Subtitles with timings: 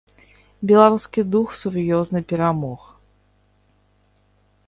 [0.69, 2.81] Беларускі дух сур'ёзна перамог!